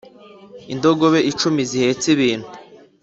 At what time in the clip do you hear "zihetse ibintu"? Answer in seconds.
1.69-2.47